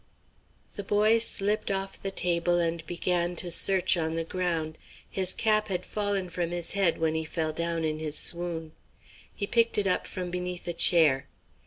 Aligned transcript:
The 0.77 0.83
boy 0.83 1.19
slipped 1.19 1.69
off 1.69 2.01
the 2.01 2.09
table 2.09 2.57
and 2.57 2.83
began 2.87 3.35
to 3.35 3.51
search 3.51 3.95
on 3.95 4.15
the 4.15 4.23
ground. 4.23 4.79
His 5.07 5.31
cap 5.35 5.67
had 5.67 5.85
fallen 5.85 6.27
from 6.31 6.49
his 6.49 6.71
hand 6.71 6.97
when 6.97 7.13
he 7.13 7.23
fell 7.23 7.53
down 7.53 7.83
in 7.85 7.99
his 7.99 8.17
swoon. 8.17 8.71
He 9.31 9.45
picked 9.45 9.77
it 9.77 9.85
up 9.85 10.07
from 10.07 10.31
beneath 10.31 10.67
a 10.67 10.73
chair. 10.73 11.27